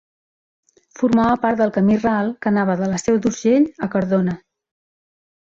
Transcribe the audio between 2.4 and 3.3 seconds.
anava de la Seu